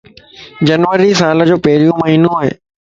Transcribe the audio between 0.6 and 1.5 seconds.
جنوري سال ءَ